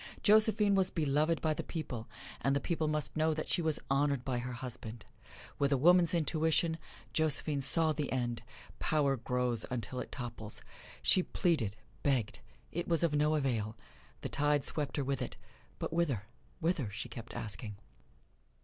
[0.23, 2.09] Josephine was beloved by the people,
[2.41, 5.05] and the people must know that she was honored by her husband.
[5.59, 6.79] With a woman's intuition,
[7.13, 8.41] Josephine saw the end
[8.79, 10.63] power grows until it topples.
[11.03, 12.39] She pleaded, begged
[12.71, 13.77] it was of no avail
[14.21, 15.37] the tide swept her with it,
[15.77, 16.23] but whither,
[16.59, 16.89] whither?
[16.89, 17.75] she kept asking.